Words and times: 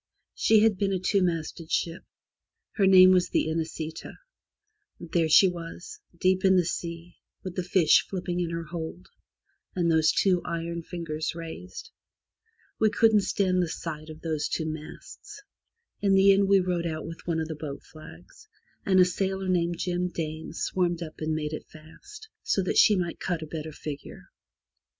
She 0.33 0.61
had 0.61 0.79
been 0.79 0.91
a 0.91 0.97
two 0.99 1.21
masted 1.21 1.69
ship. 1.69 2.01
Her 2.71 2.87
name 2.87 3.11
was 3.11 3.29
the 3.29 3.45
Inesita, 3.47 4.13
There 4.99 5.29
she 5.29 5.47
was, 5.47 5.99
deep 6.19 6.43
in 6.43 6.55
the 6.55 6.65
sea, 6.65 7.17
with 7.43 7.55
the 7.55 7.61
fish 7.61 8.07
flipping 8.09 8.39
in 8.39 8.49
her 8.49 8.63
hold, 8.63 9.09
and 9.75 9.91
those 9.91 10.11
two 10.11 10.41
iron 10.43 10.81
fingers 10.81 11.35
raised. 11.35 11.91
We 12.79 12.89
couldn't 12.89 13.21
stand 13.21 13.61
the 13.61 13.69
sight 13.69 14.09
of 14.09 14.21
those 14.21 14.47
two 14.47 14.65
masts. 14.65 15.39
In 16.01 16.15
the 16.15 16.33
end 16.33 16.47
we 16.49 16.61
rowed 16.61 16.87
out 16.87 17.05
with 17.05 17.27
one 17.27 17.39
of 17.39 17.47
the 17.47 17.53
boat 17.53 17.83
flags, 17.83 18.47
and 18.83 18.99
a 18.99 19.05
sailor 19.05 19.49
named 19.49 19.77
Jim 19.77 20.07
Dane 20.07 20.51
swarmed 20.53 21.03
up 21.03 21.19
and 21.19 21.35
made 21.35 21.53
it 21.53 21.67
fast, 21.69 22.27
so 22.41 22.63
that 22.63 22.79
she 22.79 22.95
might 22.95 23.19
cut 23.19 23.43
a 23.43 23.45
better 23.45 23.71
figure. 23.71 24.31